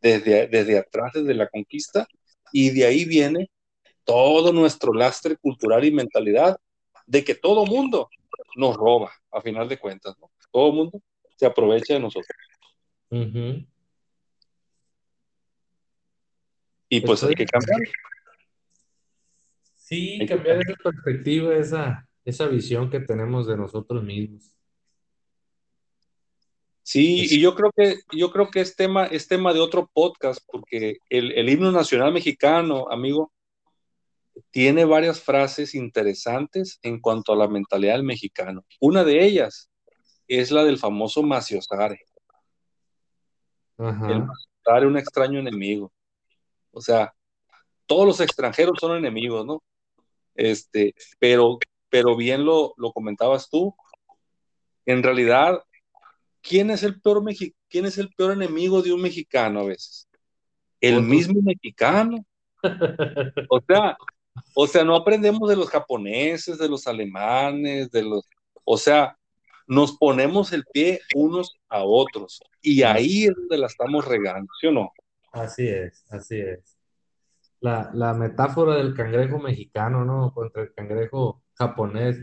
[0.00, 2.06] desde, desde atrás, desde la conquista,
[2.52, 3.50] y de ahí viene
[4.04, 6.56] todo nuestro lastre cultural y mentalidad
[7.06, 8.08] de que todo mundo
[8.56, 10.30] nos roba, a final de cuentas, ¿no?
[10.50, 11.00] Todo mundo
[11.36, 12.36] se aprovecha de nosotros.
[13.10, 13.71] Uh
[16.92, 17.80] Y pues hay que cambiar.
[19.76, 24.54] Sí, cambiar esa perspectiva, esa, esa visión que tenemos de nosotros mismos.
[26.82, 30.40] Sí, y yo creo que yo creo que es tema, es tema de otro podcast,
[30.46, 33.32] porque el, el himno nacional mexicano, amigo,
[34.50, 38.66] tiene varias frases interesantes en cuanto a la mentalidad del mexicano.
[38.80, 39.70] Una de ellas
[40.28, 42.00] es la del famoso Maciosare.
[43.78, 44.12] Ajá.
[44.12, 45.90] El Maciosare, un extraño enemigo.
[46.72, 47.14] O sea,
[47.86, 49.62] todos los extranjeros son enemigos, ¿no?
[50.34, 51.58] Este, pero,
[51.88, 53.74] pero bien lo, lo comentabas tú.
[54.86, 55.62] En realidad,
[56.40, 57.22] ¿quién es el peor
[57.68, 60.08] quién es el peor enemigo de un mexicano a veces?
[60.80, 62.24] El mismo mexicano.
[63.48, 63.96] O sea,
[64.54, 68.28] o sea, no aprendemos de los japoneses, de los alemanes, de los,
[68.64, 69.16] o sea,
[69.66, 74.66] nos ponemos el pie unos a otros y ahí es donde la estamos regando, ¿sí
[74.66, 74.92] o no?
[75.32, 76.78] Así es, así es.
[77.60, 80.32] La, la metáfora del cangrejo mexicano, ¿no?
[80.34, 82.18] Contra el cangrejo japonés.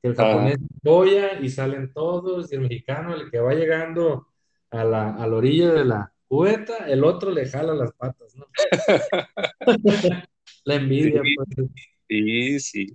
[0.00, 4.28] Que el japonés boya y salen todos, y el mexicano, el que va llegando
[4.70, 8.46] a la, a la orilla de la cubeta, el otro le jala las patas, ¿no?
[10.64, 11.20] la envidia.
[11.22, 11.68] Sí, pues.
[12.08, 12.92] sí, sí.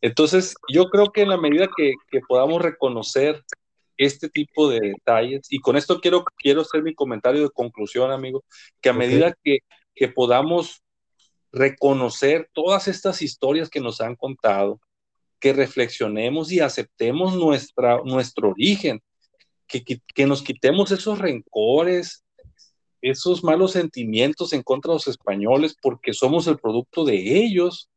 [0.00, 3.42] Entonces, yo creo que en la medida que, que podamos reconocer
[4.00, 5.46] este tipo de detalles.
[5.50, 8.44] Y con esto quiero, quiero hacer mi comentario de conclusión, amigo,
[8.80, 9.58] que a medida que,
[9.94, 10.82] que podamos
[11.52, 14.80] reconocer todas estas historias que nos han contado,
[15.38, 19.02] que reflexionemos y aceptemos nuestra, nuestro origen,
[19.66, 22.24] que, que, que, nos quitemos esos rencores,
[23.02, 27.90] esos malos sentimientos en contra de los españoles, porque somos el producto de ellos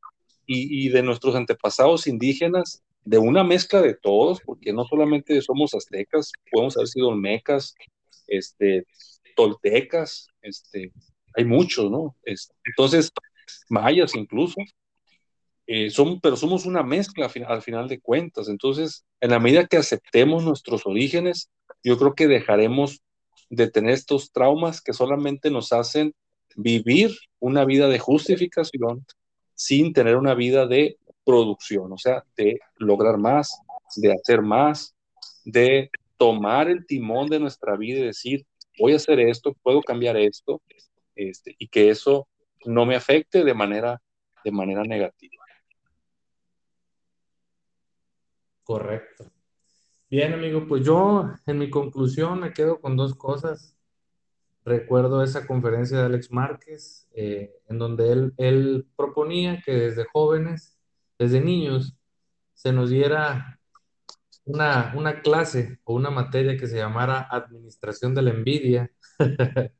[0.46, 5.74] y, y de nuestros antepasados indígenas de una mezcla de todos, porque no solamente somos
[5.74, 7.76] aztecas, podemos haber sido olmecas,
[8.28, 8.86] este,
[9.36, 10.92] toltecas, este,
[11.36, 12.16] hay muchos, ¿no?
[12.66, 13.12] Entonces,
[13.70, 14.56] mayas incluso,
[15.66, 18.50] eh, son, pero somos una mezcla al final de cuentas.
[18.50, 21.50] Entonces, en la medida que aceptemos nuestros orígenes,
[21.84, 23.02] yo creo que dejaremos
[23.50, 26.14] de tener estos traumas que solamente nos hacen
[26.56, 29.06] vivir una vida de justificación
[29.56, 33.62] sin tener una vida de producción, o sea, de lograr más,
[33.96, 34.96] de hacer más,
[35.46, 38.46] de tomar el timón de nuestra vida y decir,
[38.80, 40.62] voy a hacer esto, puedo cambiar esto,
[41.16, 42.28] este, y que eso
[42.66, 44.02] no me afecte de manera,
[44.44, 45.44] de manera negativa.
[48.64, 49.26] Correcto.
[50.10, 53.76] Bien, amigo, pues yo en mi conclusión me quedo con dos cosas.
[54.64, 60.73] Recuerdo esa conferencia de Alex Márquez, eh, en donde él, él proponía que desde jóvenes
[61.24, 61.96] desde niños
[62.54, 63.58] se nos diera
[64.44, 68.92] una, una clase o una materia que se llamara Administración de la Envidia.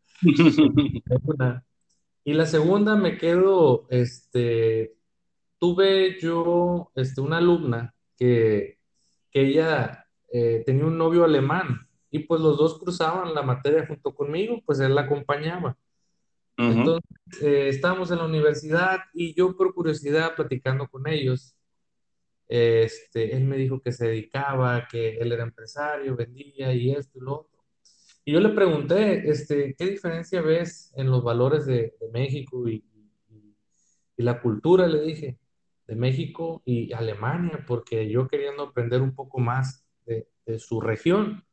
[2.24, 4.96] y la segunda me quedo, este,
[5.60, 8.80] tuve yo este, una alumna que,
[9.30, 11.78] que ella eh, tenía un novio alemán
[12.10, 15.78] y pues los dos cruzaban la materia junto conmigo, pues él la acompañaba.
[16.58, 17.04] Entonces,
[17.42, 21.56] eh, estábamos en la universidad y yo por curiosidad platicando con ellos,
[22.48, 27.22] este, él me dijo que se dedicaba, que él era empresario, vendía y esto y
[27.22, 27.64] lo otro.
[28.26, 32.84] Y yo le pregunté, este, ¿qué diferencia ves en los valores de, México y,
[34.18, 34.88] la cultura?
[34.88, 35.38] Le dije,
[35.88, 41.44] de México y Alemania, porque yo queriendo aprender un poco más de su región.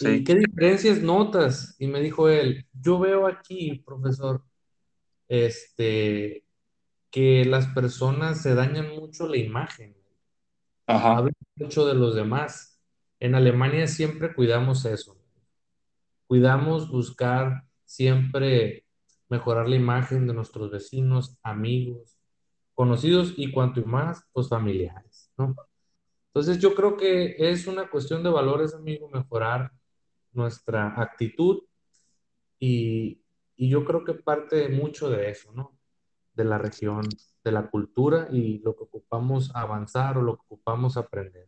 [0.00, 1.76] ¿Y Sí, qué diferencias notas?
[1.78, 4.44] Y me dijo él, yo veo aquí, profesor,
[5.28, 6.44] este,
[7.10, 9.96] que las personas se dañan mucho la imagen,
[10.86, 12.80] ajá, hablan mucho de los demás.
[13.20, 15.18] En Alemania siempre cuidamos eso.
[16.26, 18.84] Cuidamos buscar siempre
[19.28, 22.18] mejorar la imagen de nuestros vecinos, amigos,
[22.74, 25.56] conocidos y cuanto más, pues familiares, ¿no?
[26.28, 29.72] Entonces yo creo que es una cuestión de valores, amigo, mejorar
[30.32, 31.62] nuestra actitud
[32.58, 33.22] y,
[33.56, 35.78] y yo creo que parte mucho de eso, ¿no?
[36.34, 37.02] De la región,
[37.44, 41.46] de la cultura y lo que ocupamos avanzar o lo que ocupamos aprender.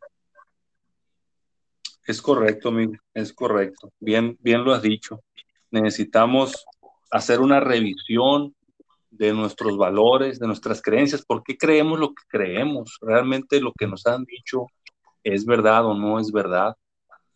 [2.06, 3.92] es correcto, amigo, es correcto.
[4.00, 5.22] Bien, bien lo has dicho.
[5.70, 6.64] Necesitamos
[7.10, 8.54] hacer una revisión
[9.10, 13.86] de nuestros valores, de nuestras creencias, por qué creemos lo que creemos, realmente lo que
[13.86, 14.66] nos han dicho
[15.22, 16.76] es verdad o no es verdad.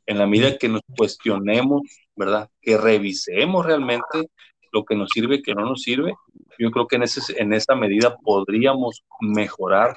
[0.06, 1.82] En la medida que nos cuestionemos,
[2.14, 2.50] ¿verdad?
[2.60, 4.30] Que revisemos realmente
[4.72, 6.14] lo que nos sirve que no nos sirve,
[6.58, 9.96] yo creo que en, ese, en esa medida podríamos mejorar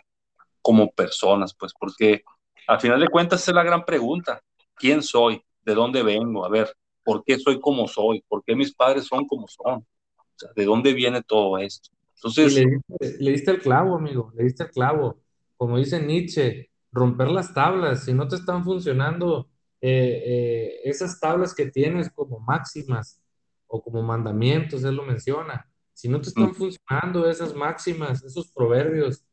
[0.61, 2.23] como personas, pues, porque
[2.67, 4.41] al final de cuentas es la gran pregunta.
[4.75, 5.41] ¿Quién soy?
[5.65, 6.45] ¿De dónde vengo?
[6.45, 6.71] A ver,
[7.03, 8.23] ¿por qué soy como soy?
[8.27, 9.75] ¿Por qué mis padres son como son?
[9.75, 11.89] O sea, ¿de dónde viene todo esto?
[11.91, 15.21] Le Entonces, diste, le diste el clavo, amigo, le diste el clavo.
[15.55, 18.05] Como dice Nietzsche, romper las tablas.
[18.05, 19.49] Si no te están funcionando
[19.81, 23.21] eh, eh, esas tablas que tienes como máximas
[23.67, 25.69] o como mandamientos, él lo menciona.
[25.93, 29.23] Si no te mm, están funcionando esas máximas, esos proverbios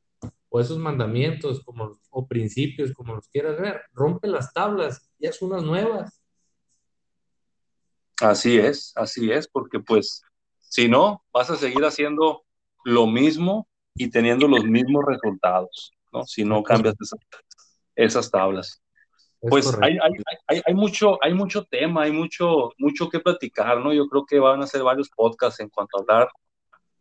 [0.49, 5.41] o esos mandamientos como, o principios, como los quieras ver, rompe las tablas y haz
[5.43, 6.23] unas nuevas.
[8.21, 10.23] así es, así es, porque pues
[10.61, 12.45] si no, vas a seguir haciendo
[12.85, 16.25] lo mismo y teniendo los mismos resultados, ¿no?
[16.25, 17.21] Si no cambias esas,
[17.95, 18.84] esas tablas.
[19.45, 19.99] Es Pues hay,
[20.49, 23.93] hay, hay, mucho, hay mucho tema, hay mucho, mucho que platicar, ¿no?
[23.93, 26.29] Yo creo que van a ser varios podcasts en cuanto a hablar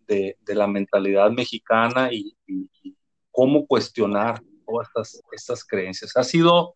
[0.07, 2.97] de, de la mentalidad mexicana y, y, y,
[3.31, 6.17] cómo cuestionar todas estas, estas creencias.
[6.17, 6.75] Ha sido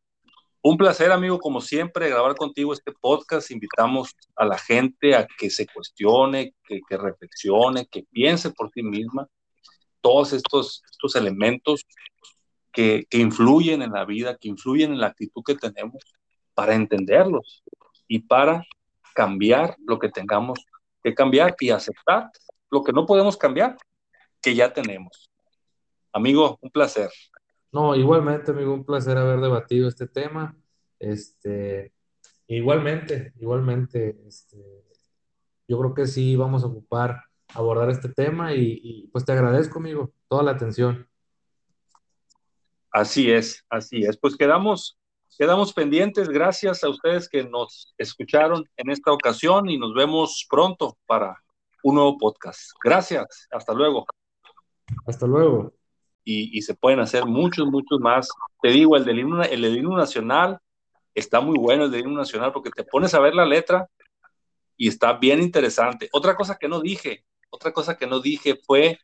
[0.61, 3.51] un placer, amigo, como siempre, grabar contigo este podcast.
[3.51, 8.83] Invitamos a la gente a que se cuestione, que, que reflexione, que piense por sí
[8.83, 9.27] misma
[9.99, 11.85] todos estos, estos elementos
[12.77, 16.03] que, influyen en la vida, que influyen en la actitud que tenemos
[16.53, 17.63] para entenderlos
[18.07, 18.63] y para
[19.15, 20.63] cambiar lo que tengamos
[21.01, 22.29] que cambiar y aceptar
[22.69, 23.77] lo que no podemos cambiar,
[24.41, 25.27] que ya tenemos.
[26.13, 27.09] Amigo, un placer.
[27.71, 30.55] No, igualmente, amigo, un placer haber debatido este tema.
[30.99, 31.93] Este,
[32.45, 34.83] igualmente, igualmente, este,
[35.67, 37.23] yo creo que sí vamos a ocupar
[37.55, 41.07] abordar este tema y, y pues te agradezco, amigo, toda la atención.
[42.97, 44.17] Así es, así es.
[44.17, 44.97] Pues quedamos,
[45.37, 46.29] quedamos pendientes.
[46.29, 51.37] Gracias a ustedes que nos escucharon en esta ocasión y nos vemos pronto para
[51.83, 52.71] un nuevo podcast.
[52.83, 53.47] Gracias.
[53.51, 54.07] Hasta luego.
[55.05, 55.71] Hasta luego.
[56.23, 58.29] Y, y se pueden hacer muchos, muchos más.
[58.63, 60.57] Te digo, el del, himno, el del himno nacional
[61.13, 63.87] está muy bueno, el del himno nacional, porque te pones a ver la letra
[64.75, 66.09] y está bien interesante.
[66.13, 68.97] Otra cosa que no dije, otra cosa que no dije fue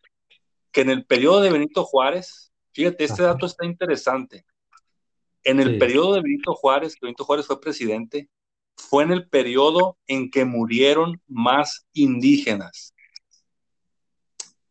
[0.71, 4.46] que en el periodo de Benito Juárez, Fíjate, este dato está interesante.
[5.44, 5.78] En el sí.
[5.78, 8.30] periodo de Benito Juárez, que Benito Juárez fue presidente,
[8.76, 12.94] fue en el periodo en que murieron más indígenas.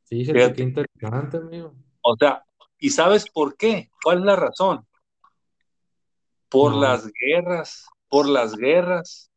[0.07, 0.55] Fíjate, Fíjate.
[0.55, 1.75] qué interesante, amigo.
[2.03, 2.45] O sea,
[2.79, 3.91] ¿y sabes por qué?
[4.03, 4.87] ¿Cuál es la razón?
[6.49, 6.81] Por no.
[6.81, 9.31] las guerras, por las guerras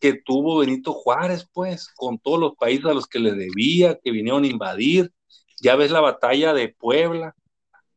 [0.00, 4.10] que tuvo Benito Juárez, pues, con todos los países a los que le debía, que
[4.10, 5.12] vinieron a invadir.
[5.60, 7.36] Ya ves la batalla de Puebla,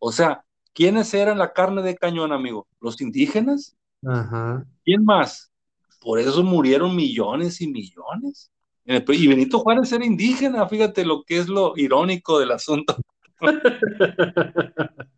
[0.08, 2.68] o sea, ¿quiénes eran la carne de cañón, amigo?
[2.80, 3.76] ¿Los indígenas?
[4.06, 4.64] Ajá.
[4.84, 5.52] ¿Quién más?
[6.00, 8.52] Por eso murieron millones y millones.
[8.86, 12.96] Y Benito Juárez era indígena, fíjate lo que es lo irónico del asunto.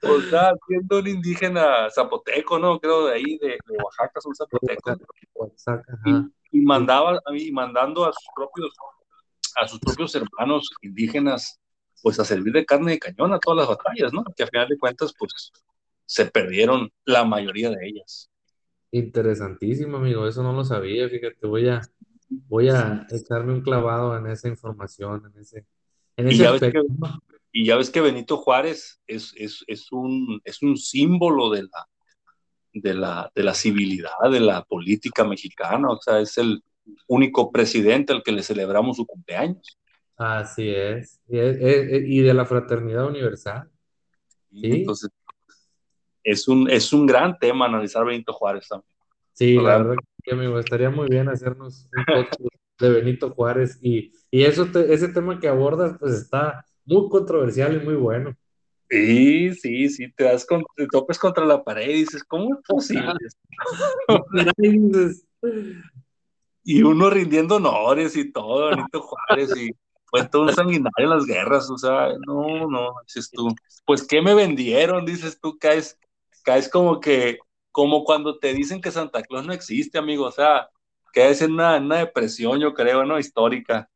[0.04, 2.80] o sea, siendo un indígena zapoteco, ¿no?
[2.80, 5.00] Creo de ahí, de, de Oaxaca, son zapotecos.
[5.34, 8.74] Oaxaca, y, y, mandaba, y mandando a sus propios,
[9.62, 11.60] a sus propios hermanos indígenas
[12.02, 14.24] pues a servir de carne de cañón a todas las batallas, ¿no?
[14.36, 15.52] Que a final de cuentas, pues
[16.06, 18.30] se perdieron la mayoría de ellas.
[18.92, 21.82] Interesantísimo, amigo, eso no lo sabía, fíjate, voy a,
[22.30, 25.66] voy a echarme un clavado en esa información, en ese,
[26.16, 26.84] en ese y, ya aspecto.
[26.88, 31.50] ves que, y ya ves que Benito Juárez es, es, es, un, es un símbolo
[31.50, 31.88] de la,
[32.74, 36.64] de la, de la civilidad, de la política mexicana, o sea, es el
[37.08, 39.78] único presidente al que le celebramos su cumpleaños.
[40.18, 41.22] Así es.
[41.28, 43.70] Y, y de la fraternidad universal.
[44.50, 44.62] ¿Sí?
[44.64, 45.10] Entonces,
[46.24, 48.92] es un, es un gran tema analizar Benito Juárez también.
[49.34, 52.42] Sí, la verdad que amigo, estaría muy bien hacernos un podcast
[52.80, 57.86] de Benito Juárez y, y eso ese tema que abordas pues está muy controversial y
[57.86, 58.36] muy bueno.
[58.90, 62.62] Sí, sí, sí, te das con, te topes contra la pared y dices, ¿cómo es
[62.68, 63.14] posible?
[66.64, 69.70] y uno rindiendo honores y todo, Benito Juárez, y
[70.10, 73.54] fue todo un sanguinario en las guerras, o sea, no, no, dices tú,
[73.86, 75.06] pues ¿qué me vendieron?
[75.06, 76.00] Dices tú, caes,
[76.44, 77.40] caes como que,
[77.72, 80.70] como cuando te dicen que Santa Claus no existe, amigo, o sea,
[81.14, 83.20] caes en una, una depresión, yo creo, ¿no?
[83.20, 83.90] Histórica.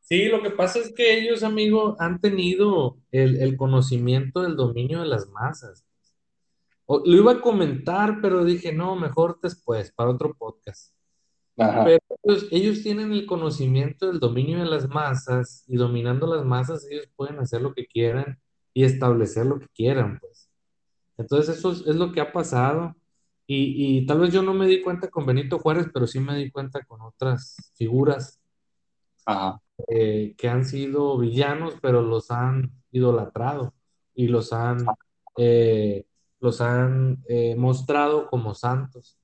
[0.00, 0.24] Sí.
[0.24, 5.06] lo que pasa es que ellos, amigo, han tenido el, el conocimiento del dominio de
[5.06, 5.84] las masas.
[6.88, 10.97] lo iba a comentar, pero dije, no, mejor después, para otro podcast.
[11.58, 11.98] Pero
[12.52, 17.40] ellos, tienen el conocimiento del dominio de las masas y dominando las masas ellos pueden
[17.40, 18.38] hacer lo que quieran
[18.72, 20.48] y establecer lo que quieran, pues.
[21.16, 22.94] Entonces eso es, lo que ha pasado
[23.44, 26.50] y, tal vez yo no me di cuenta con Benito Juárez, pero sí me di
[26.50, 28.38] cuenta con otras figuras
[29.88, 33.74] eh, que han sido villanos, pero los han idolatrado
[34.14, 34.86] y los han,
[35.36, 36.04] eh,
[36.38, 39.18] los han eh, mostrado como santos.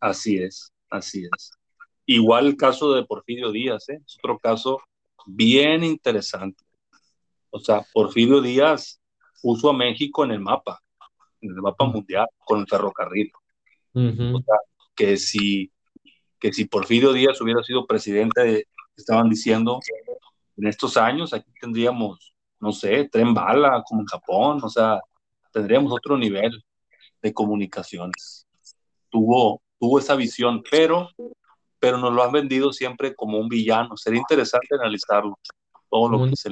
[0.00, 1.61] Así es, así es.
[2.06, 4.00] Igual el caso de Porfirio Díaz, ¿eh?
[4.04, 4.80] es otro caso
[5.26, 6.64] bien interesante.
[7.50, 9.00] O sea, Porfirio Díaz
[9.40, 10.82] puso a México en el mapa,
[11.40, 13.30] en el mapa mundial, con el ferrocarril.
[13.94, 14.56] O sea,
[14.94, 15.70] que si,
[16.38, 19.80] que si Porfirio Díaz hubiera sido presidente, estaban diciendo,
[20.56, 25.00] en estos años aquí tendríamos, no sé, tren bala, como en Japón, o sea,
[25.52, 26.62] tendríamos otro nivel
[27.20, 28.46] de comunicaciones.
[29.10, 31.10] Tuvo, tuvo esa visión, pero
[31.82, 33.96] pero nos lo han vendido siempre como un villano.
[33.96, 35.36] Sería interesante analizarlo,
[35.90, 36.50] todo lo que se